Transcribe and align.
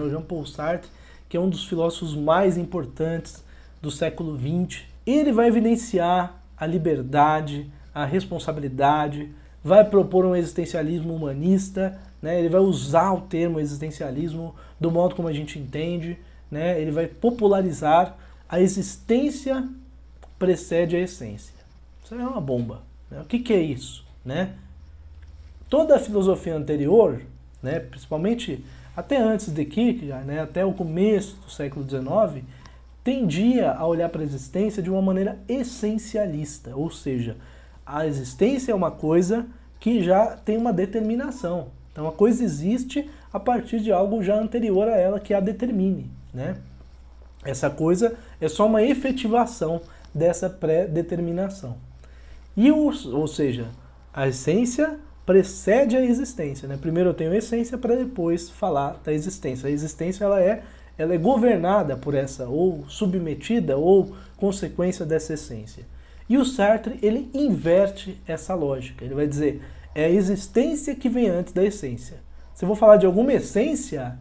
O 0.00 0.10
Jean-Paul 0.10 0.46
Sartre, 0.46 0.90
que 1.28 1.36
é 1.36 1.40
um 1.40 1.48
dos 1.48 1.64
filósofos 1.66 2.14
mais 2.14 2.56
importantes 2.56 3.44
do 3.80 3.90
século 3.90 4.38
XX, 4.38 4.82
ele 5.06 5.32
vai 5.32 5.48
evidenciar 5.48 6.42
a 6.56 6.66
liberdade, 6.66 7.70
a 7.94 8.04
responsabilidade, 8.04 9.30
vai 9.62 9.84
propor 9.84 10.24
um 10.24 10.34
existencialismo 10.34 11.14
humanista, 11.14 11.98
né? 12.22 12.38
ele 12.38 12.48
vai 12.48 12.60
usar 12.60 13.12
o 13.12 13.22
termo 13.22 13.60
existencialismo 13.60 14.54
do 14.80 14.90
modo 14.90 15.14
como 15.14 15.28
a 15.28 15.32
gente 15.32 15.58
entende, 15.58 16.18
né? 16.50 16.80
ele 16.80 16.90
vai 16.90 17.06
popularizar 17.06 18.16
a 18.48 18.60
existência 18.60 19.68
precede 20.38 20.96
a 20.96 21.00
essência. 21.00 21.54
Isso 22.04 22.14
é 22.14 22.18
uma 22.18 22.40
bomba. 22.40 22.82
Né? 23.10 23.20
O 23.20 23.24
que, 23.24 23.38
que 23.38 23.52
é 23.52 23.60
isso? 23.60 24.04
Né? 24.24 24.54
Toda 25.68 25.96
a 25.96 25.98
filosofia 25.98 26.54
anterior, 26.54 27.22
né, 27.62 27.80
principalmente 27.80 28.64
até 28.96 29.18
antes 29.18 29.52
de 29.52 29.64
Kierkegaard, 29.64 30.26
né, 30.26 30.40
até 30.40 30.64
o 30.64 30.72
começo 30.72 31.36
do 31.44 31.50
século 31.50 31.86
XIX, 31.88 32.42
tendia 33.04 33.72
a 33.72 33.86
olhar 33.86 34.08
para 34.08 34.22
a 34.22 34.24
existência 34.24 34.82
de 34.82 34.90
uma 34.90 35.02
maneira 35.02 35.38
essencialista, 35.48 36.74
ou 36.74 36.90
seja, 36.90 37.36
a 37.84 38.06
existência 38.06 38.72
é 38.72 38.74
uma 38.74 38.90
coisa 38.90 39.46
que 39.78 40.02
já 40.02 40.36
tem 40.36 40.56
uma 40.56 40.72
determinação. 40.72 41.68
Então 41.92 42.08
a 42.08 42.12
coisa 42.12 42.42
existe 42.42 43.08
a 43.32 43.38
partir 43.38 43.80
de 43.80 43.92
algo 43.92 44.22
já 44.22 44.36
anterior 44.38 44.88
a 44.88 44.96
ela 44.96 45.20
que 45.20 45.32
a 45.32 45.40
determine. 45.40 46.10
Né? 46.34 46.56
Essa 47.44 47.70
coisa 47.70 48.16
é 48.40 48.48
só 48.48 48.66
uma 48.66 48.82
efetivação 48.82 49.80
dessa 50.12 50.50
pré-determinação. 50.50 51.76
E 52.56 52.72
o, 52.72 52.90
ou 53.12 53.28
seja, 53.28 53.68
a 54.12 54.26
essência 54.26 54.98
precede 55.26 55.96
a 55.96 56.00
existência. 56.00 56.68
Né? 56.68 56.78
Primeiro 56.80 57.10
eu 57.10 57.14
tenho 57.14 57.34
essência 57.34 57.76
para 57.76 57.96
depois 57.96 58.48
falar 58.48 59.00
da 59.04 59.12
existência. 59.12 59.68
A 59.68 59.72
existência 59.72 60.24
ela 60.24 60.40
é, 60.40 60.62
ela 60.96 61.12
é 61.12 61.18
governada 61.18 61.96
por 61.96 62.14
essa, 62.14 62.48
ou 62.48 62.84
submetida, 62.88 63.76
ou 63.76 64.14
consequência 64.36 65.04
dessa 65.04 65.34
essência. 65.34 65.84
E 66.28 66.38
o 66.38 66.44
Sartre 66.44 66.98
ele 67.02 67.28
inverte 67.34 68.18
essa 68.26 68.54
lógica. 68.54 69.04
Ele 69.04 69.14
vai 69.14 69.26
dizer 69.26 69.60
é 69.94 70.04
a 70.04 70.10
existência 70.10 70.94
que 70.94 71.08
vem 71.08 71.28
antes 71.28 71.52
da 71.52 71.64
essência. 71.64 72.18
Se 72.54 72.64
eu 72.64 72.66
vou 72.66 72.76
falar 72.76 72.96
de 72.96 73.06
alguma 73.06 73.32
essência, 73.32 74.16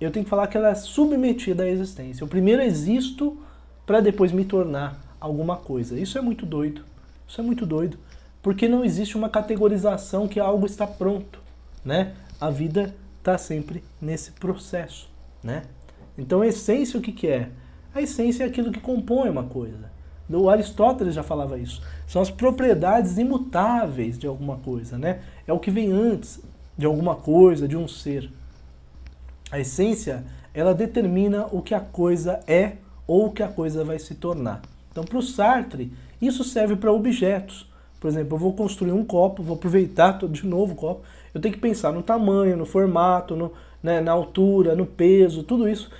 eu 0.00 0.10
tenho 0.10 0.24
que 0.24 0.30
falar 0.30 0.46
que 0.46 0.56
ela 0.56 0.68
é 0.68 0.74
submetida 0.74 1.64
à 1.64 1.68
existência. 1.68 2.22
Eu 2.22 2.28
primeiro 2.28 2.62
existo 2.62 3.36
para 3.84 4.00
depois 4.00 4.32
me 4.32 4.44
tornar 4.44 5.16
alguma 5.18 5.56
coisa. 5.56 5.98
Isso 5.98 6.16
é 6.16 6.20
muito 6.20 6.46
doido. 6.46 6.82
Isso 7.26 7.40
é 7.40 7.44
muito 7.44 7.66
doido 7.66 7.98
porque 8.44 8.68
não 8.68 8.84
existe 8.84 9.16
uma 9.16 9.30
categorização 9.30 10.28
que 10.28 10.38
algo 10.38 10.66
está 10.66 10.86
pronto, 10.86 11.40
né? 11.82 12.12
A 12.38 12.50
vida 12.50 12.94
está 13.18 13.38
sempre 13.38 13.82
nesse 13.98 14.32
processo, 14.32 15.10
né? 15.42 15.62
Então 16.18 16.42
a 16.42 16.46
essência 16.46 17.00
o 17.00 17.02
que, 17.02 17.10
que 17.10 17.26
é? 17.26 17.48
A 17.94 18.02
essência 18.02 18.44
é 18.44 18.46
aquilo 18.46 18.70
que 18.70 18.80
compõe 18.80 19.30
uma 19.30 19.44
coisa. 19.44 19.90
O 20.28 20.50
Aristóteles 20.50 21.14
já 21.14 21.22
falava 21.22 21.58
isso. 21.58 21.80
São 22.06 22.20
as 22.20 22.30
propriedades 22.30 23.16
imutáveis 23.16 24.18
de 24.18 24.26
alguma 24.26 24.58
coisa, 24.58 24.98
né? 24.98 25.22
É 25.46 25.52
o 25.52 25.58
que 25.58 25.70
vem 25.70 25.90
antes 25.90 26.38
de 26.76 26.84
alguma 26.84 27.16
coisa, 27.16 27.66
de 27.66 27.78
um 27.78 27.88
ser. 27.88 28.30
A 29.50 29.58
essência, 29.58 30.22
ela 30.52 30.74
determina 30.74 31.46
o 31.50 31.62
que 31.62 31.74
a 31.74 31.80
coisa 31.80 32.40
é 32.46 32.74
ou 33.06 33.26
o 33.26 33.32
que 33.32 33.42
a 33.42 33.48
coisa 33.48 33.84
vai 33.84 33.98
se 33.98 34.14
tornar. 34.14 34.60
Então, 34.90 35.02
para 35.02 35.18
o 35.18 35.22
Sartre, 35.22 35.90
isso 36.20 36.44
serve 36.44 36.76
para 36.76 36.92
objetos. 36.92 37.72
Por 38.04 38.08
exemplo, 38.08 38.34
eu 38.34 38.38
vou 38.38 38.52
construir 38.52 38.92
um 38.92 39.02
copo, 39.02 39.42
vou 39.42 39.56
aproveitar 39.56 40.18
de 40.28 40.46
novo 40.46 40.74
o 40.74 40.76
copo. 40.76 41.00
Eu 41.32 41.40
tenho 41.40 41.54
que 41.54 41.58
pensar 41.58 41.90
no 41.90 42.02
tamanho, 42.02 42.54
no 42.54 42.66
formato, 42.66 43.34
no, 43.34 43.50
né, 43.82 43.98
na 44.02 44.12
altura, 44.12 44.76
no 44.76 44.84
peso, 44.84 45.42
tudo 45.42 45.66
isso, 45.66 45.90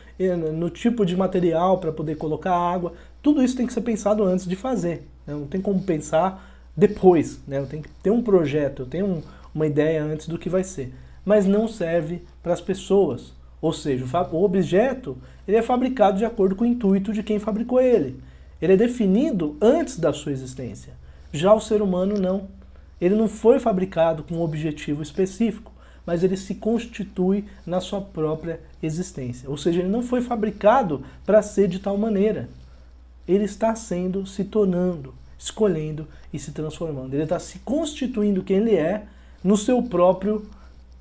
no 0.52 0.68
tipo 0.68 1.06
de 1.06 1.16
material 1.16 1.78
para 1.78 1.90
poder 1.90 2.16
colocar 2.16 2.54
água. 2.54 2.92
Tudo 3.22 3.42
isso 3.42 3.56
tem 3.56 3.66
que 3.66 3.72
ser 3.72 3.80
pensado 3.80 4.22
antes 4.22 4.46
de 4.46 4.54
fazer. 4.54 5.08
Né? 5.26 5.32
Não 5.32 5.46
tem 5.46 5.62
como 5.62 5.82
pensar 5.82 6.46
depois. 6.76 7.40
Né? 7.48 7.58
Eu 7.58 7.66
tenho 7.66 7.82
que 7.82 7.88
ter 8.02 8.10
um 8.10 8.22
projeto, 8.22 8.82
eu 8.82 8.86
tenho 8.86 9.06
um, 9.06 9.22
uma 9.54 9.66
ideia 9.66 10.04
antes 10.04 10.28
do 10.28 10.36
que 10.36 10.50
vai 10.50 10.62
ser. 10.62 10.92
Mas 11.24 11.46
não 11.46 11.66
serve 11.66 12.22
para 12.42 12.52
as 12.52 12.60
pessoas. 12.60 13.32
Ou 13.62 13.72
seja, 13.72 14.04
o 14.30 14.44
objeto 14.44 15.16
ele 15.48 15.56
é 15.56 15.62
fabricado 15.62 16.18
de 16.18 16.26
acordo 16.26 16.54
com 16.54 16.64
o 16.64 16.66
intuito 16.66 17.14
de 17.14 17.22
quem 17.22 17.38
fabricou 17.38 17.80
ele. 17.80 18.20
Ele 18.60 18.74
é 18.74 18.76
definido 18.76 19.56
antes 19.58 19.98
da 19.98 20.12
sua 20.12 20.32
existência. 20.32 21.02
Já 21.34 21.52
o 21.52 21.60
ser 21.60 21.82
humano 21.82 22.14
não. 22.16 22.46
Ele 23.00 23.16
não 23.16 23.26
foi 23.26 23.58
fabricado 23.58 24.22
com 24.22 24.36
um 24.36 24.40
objetivo 24.40 25.02
específico, 25.02 25.72
mas 26.06 26.22
ele 26.22 26.36
se 26.36 26.54
constitui 26.54 27.44
na 27.66 27.80
sua 27.80 28.00
própria 28.00 28.60
existência. 28.80 29.50
Ou 29.50 29.56
seja, 29.56 29.80
ele 29.80 29.88
não 29.88 30.00
foi 30.00 30.20
fabricado 30.20 31.02
para 31.26 31.42
ser 31.42 31.66
de 31.66 31.80
tal 31.80 31.98
maneira. 31.98 32.48
Ele 33.26 33.42
está 33.42 33.74
sendo, 33.74 34.24
se 34.24 34.44
tornando, 34.44 35.12
escolhendo 35.36 36.06
e 36.32 36.38
se 36.38 36.52
transformando. 36.52 37.14
Ele 37.14 37.24
está 37.24 37.40
se 37.40 37.58
constituindo 37.58 38.44
quem 38.44 38.58
ele 38.58 38.76
é 38.76 39.02
no 39.42 39.56
seu 39.56 39.82
próprio, 39.82 40.48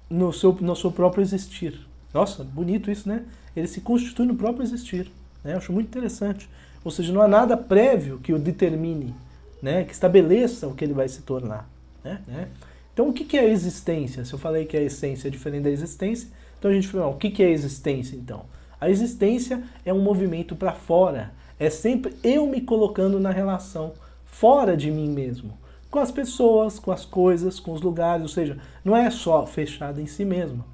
no 0.09 0.33
seu, 0.33 0.51
no 0.59 0.75
seu 0.75 0.91
próprio 0.91 1.21
existir. 1.21 1.79
Nossa, 2.11 2.43
bonito 2.43 2.89
isso, 2.89 3.07
né? 3.07 3.23
Ele 3.55 3.67
se 3.67 3.81
constitui 3.81 4.25
no 4.25 4.35
próprio 4.35 4.63
existir. 4.63 5.11
Né? 5.43 5.53
Eu 5.53 5.57
acho 5.57 5.71
muito 5.71 5.89
interessante. 5.89 6.49
Ou 6.83 6.89
seja, 6.89 7.13
não 7.13 7.21
há 7.21 7.27
nada 7.27 7.55
prévio 7.55 8.17
que 8.17 8.33
o 8.33 8.39
determine 8.39 9.13
né, 9.63 9.85
que 9.85 9.93
estabeleça 9.93 10.67
o 10.67 10.75
que 10.75 10.83
ele 10.83 10.93
vai 10.93 11.07
se 11.07 11.21
tornar. 11.21 11.69
Né? 12.03 12.19
né? 12.27 12.47
Então, 12.93 13.07
o 13.07 13.13
que 13.13 13.37
é 13.37 13.39
a 13.39 13.47
existência? 13.47 14.25
Se 14.25 14.33
eu 14.33 14.37
falei 14.37 14.65
que 14.65 14.75
a 14.75 14.81
essência 14.81 15.29
é 15.29 15.31
diferente 15.31 15.63
da 15.63 15.69
existência, 15.69 16.27
então 16.59 16.69
a 16.69 16.73
gente 16.73 16.89
fala, 16.89 17.07
o 17.07 17.15
que 17.15 17.41
é 17.41 17.45
a 17.45 17.49
existência 17.49 18.17
então? 18.17 18.43
A 18.79 18.89
existência 18.89 19.63
é 19.85 19.93
um 19.93 20.01
movimento 20.01 20.53
para 20.53 20.73
fora, 20.73 21.31
é 21.57 21.69
sempre 21.69 22.13
eu 22.21 22.45
me 22.45 22.59
colocando 22.59 23.21
na 23.21 23.31
relação 23.31 23.93
fora 24.25 24.75
de 24.75 24.91
mim 24.91 25.09
mesmo, 25.09 25.57
com 25.89 25.99
as 25.99 26.11
pessoas, 26.11 26.77
com 26.77 26.91
as 26.91 27.05
coisas, 27.05 27.57
com 27.57 27.71
os 27.71 27.81
lugares, 27.81 28.23
ou 28.23 28.29
seja, 28.29 28.57
não 28.83 28.97
é 28.97 29.09
só 29.09 29.45
fechado 29.45 30.01
em 30.01 30.07
si 30.07 30.25
mesmo. 30.25 30.65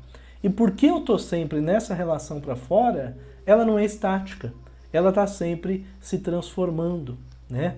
E 0.42 0.50
porque 0.50 0.88
eu 0.88 0.98
estou 0.98 1.20
sempre 1.20 1.62
nessa 1.62 1.94
relação 1.94 2.42
para 2.42 2.56
fora, 2.56 3.16
ela 3.46 3.64
não 3.64 3.78
é 3.78 3.86
estática, 3.86 4.52
ela 4.92 5.10
está 5.10 5.28
sempre 5.28 5.86
se 6.00 6.18
transformando, 6.18 7.20
né? 7.48 7.76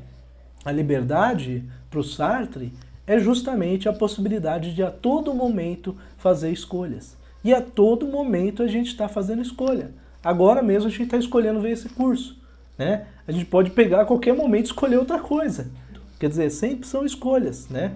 A 0.64 0.72
liberdade 0.72 1.64
para 1.90 2.00
o 2.00 2.04
Sartre 2.04 2.74
é 3.08 3.20
justamente 3.20 3.90
a 3.90 3.94
possibilidade 3.94 4.74
de 4.74 4.84
a 4.84 4.92
todo 4.92 5.34
momento 5.34 5.98
fazer 6.18 6.52
escolhas. 6.52 7.18
E 7.44 7.54
a 7.54 7.62
todo 7.62 8.08
momento 8.08 8.62
a 8.62 8.68
gente 8.68 8.88
está 8.88 9.08
fazendo 9.08 9.42
escolha. 9.42 9.92
Agora 10.24 10.62
mesmo 10.62 10.88
a 10.88 10.92
gente 10.92 11.04
está 11.04 11.18
escolhendo 11.18 11.60
ver 11.60 11.72
esse 11.72 11.90
curso. 11.90 12.40
Né? 12.78 13.08
A 13.28 13.32
gente 13.32 13.46
pode 13.46 13.72
pegar 13.72 14.02
a 14.02 14.06
qualquer 14.06 14.36
momento 14.36 14.66
e 14.66 14.68
escolher 14.68 14.98
outra 14.98 15.20
coisa. 15.20 15.72
Quer 16.20 16.30
dizer, 16.30 16.50
sempre 16.52 16.88
são 16.88 17.04
escolhas. 17.04 17.68
Né? 17.68 17.94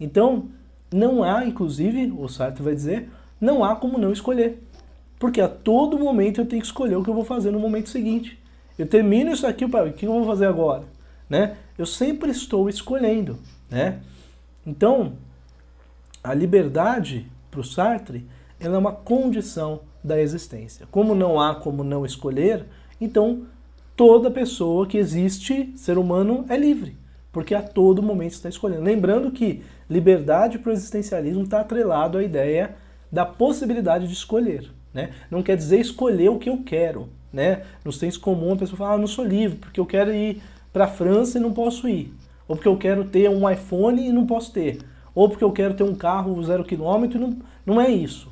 Então, 0.00 0.48
não 0.92 1.22
há, 1.22 1.44
inclusive, 1.44 2.12
o 2.18 2.28
Sartre 2.28 2.62
vai 2.62 2.74
dizer, 2.74 3.08
não 3.40 3.64
há 3.64 3.76
como 3.76 3.98
não 3.98 4.12
escolher. 4.12 4.60
Porque 5.18 5.40
a 5.40 5.48
todo 5.48 5.98
momento 5.98 6.40
eu 6.40 6.46
tenho 6.46 6.60
que 6.60 6.66
escolher 6.66 6.96
o 6.96 7.04
que 7.04 7.10
eu 7.10 7.14
vou 7.14 7.24
fazer 7.24 7.52
no 7.52 7.60
momento 7.60 7.88
seguinte. 7.88 8.36
Eu 8.76 8.86
termino 8.86 9.30
isso 9.30 9.46
aqui, 9.46 9.64
o 9.64 9.92
que 9.92 10.06
eu 10.06 10.12
vou 10.12 10.26
fazer 10.26 10.46
agora? 10.46 10.82
Né? 11.30 11.56
Eu 11.82 11.86
sempre 11.86 12.30
estou 12.30 12.68
escolhendo, 12.68 13.38
né? 13.68 14.00
Então, 14.64 15.14
a 16.22 16.32
liberdade 16.32 17.26
para 17.50 17.60
o 17.60 17.64
Sartre 17.64 18.24
ela 18.60 18.76
é 18.76 18.78
uma 18.78 18.92
condição 18.92 19.80
da 20.04 20.20
existência. 20.20 20.86
Como 20.92 21.12
não 21.12 21.40
há 21.40 21.56
como 21.56 21.82
não 21.82 22.06
escolher, 22.06 22.66
então 23.00 23.42
toda 23.96 24.30
pessoa 24.30 24.86
que 24.86 24.96
existe, 24.96 25.72
ser 25.76 25.98
humano, 25.98 26.44
é 26.48 26.56
livre, 26.56 26.96
porque 27.32 27.52
a 27.52 27.62
todo 27.62 28.00
momento 28.00 28.32
está 28.32 28.48
escolhendo. 28.48 28.82
Lembrando 28.82 29.32
que 29.32 29.64
liberdade 29.90 30.60
para 30.60 30.70
o 30.70 30.72
existencialismo 30.72 31.42
está 31.42 31.60
atrelado 31.60 32.18
à 32.18 32.22
ideia 32.22 32.76
da 33.10 33.26
possibilidade 33.26 34.06
de 34.06 34.12
escolher. 34.12 34.70
Né? 34.94 35.10
Não 35.28 35.42
quer 35.42 35.56
dizer 35.56 35.80
escolher 35.80 36.28
o 36.28 36.38
que 36.38 36.48
eu 36.48 36.62
quero. 36.62 37.08
Né? 37.32 37.64
No 37.84 37.92
senso 37.92 38.20
comum, 38.20 38.52
a 38.52 38.56
pessoa 38.56 38.78
fala, 38.78 38.94
ah, 38.94 38.98
não 38.98 39.08
sou 39.08 39.24
livre, 39.24 39.58
porque 39.58 39.80
eu 39.80 39.86
quero 39.86 40.14
ir 40.14 40.40
para 40.72 40.84
a 40.84 40.88
França 40.88 41.38
e 41.38 41.40
não 41.40 41.52
posso 41.52 41.88
ir. 41.88 42.12
Ou 42.48 42.56
porque 42.56 42.68
eu 42.68 42.76
quero 42.76 43.04
ter 43.04 43.28
um 43.28 43.48
iPhone 43.48 44.06
e 44.06 44.12
não 44.12 44.26
posso 44.26 44.52
ter. 44.52 44.78
Ou 45.14 45.28
porque 45.28 45.44
eu 45.44 45.52
quero 45.52 45.74
ter 45.74 45.82
um 45.82 45.94
carro 45.94 46.42
zero 46.42 46.64
quilômetro 46.64 47.20
não, 47.20 47.36
não 47.64 47.80
é 47.80 47.90
isso. 47.90 48.30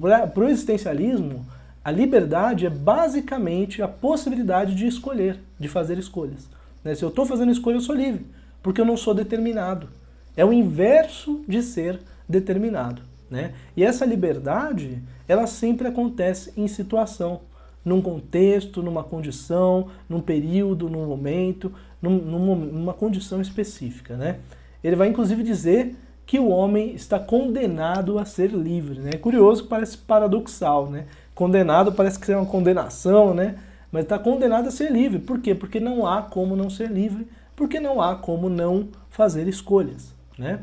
Para 0.00 0.44
o 0.44 0.48
existencialismo, 0.48 1.44
a 1.84 1.90
liberdade 1.90 2.66
é 2.66 2.70
basicamente 2.70 3.82
a 3.82 3.88
possibilidade 3.88 4.74
de 4.74 4.86
escolher, 4.86 5.40
de 5.58 5.68
fazer 5.68 5.98
escolhas. 5.98 6.48
Né? 6.84 6.94
Se 6.94 7.04
eu 7.04 7.08
estou 7.08 7.24
fazendo 7.24 7.52
escolha, 7.52 7.76
eu 7.76 7.80
sou 7.80 7.94
livre, 7.94 8.26
porque 8.62 8.80
eu 8.80 8.84
não 8.84 8.96
sou 8.96 9.14
determinado. 9.14 9.88
É 10.36 10.44
o 10.44 10.52
inverso 10.52 11.44
de 11.48 11.62
ser 11.62 12.00
determinado. 12.28 13.02
Né? 13.30 13.54
E 13.76 13.82
essa 13.82 14.04
liberdade, 14.04 15.02
ela 15.26 15.46
sempre 15.46 15.88
acontece 15.88 16.52
em 16.56 16.68
situação 16.68 17.40
num 17.86 18.02
contexto, 18.02 18.82
numa 18.82 19.04
condição, 19.04 19.86
num 20.08 20.20
período, 20.20 20.90
num 20.90 21.06
momento, 21.06 21.72
num, 22.02 22.18
numa 22.18 22.92
condição 22.92 23.40
específica. 23.40 24.16
Né? 24.16 24.40
Ele 24.82 24.96
vai 24.96 25.08
inclusive 25.08 25.44
dizer 25.44 25.94
que 26.26 26.40
o 26.40 26.48
homem 26.48 26.92
está 26.96 27.20
condenado 27.20 28.18
a 28.18 28.24
ser 28.24 28.50
livre. 28.50 28.98
Né? 28.98 29.12
Curioso 29.12 29.66
parece 29.68 29.96
paradoxal, 29.96 30.90
né? 30.90 31.06
condenado 31.32 31.92
parece 31.92 32.18
que 32.18 32.32
é 32.32 32.36
uma 32.36 32.46
condenação, 32.46 33.32
né? 33.32 33.56
Mas 33.92 34.02
está 34.02 34.18
condenado 34.18 34.66
a 34.66 34.70
ser 34.70 34.90
livre. 34.90 35.20
Por 35.20 35.38
quê? 35.38 35.54
Porque 35.54 35.78
não 35.78 36.04
há 36.04 36.22
como 36.22 36.56
não 36.56 36.68
ser 36.68 36.90
livre, 36.90 37.28
porque 37.54 37.78
não 37.78 38.02
há 38.02 38.16
como 38.16 38.48
não 38.48 38.88
fazer 39.10 39.46
escolhas, 39.46 40.12
né? 40.36 40.60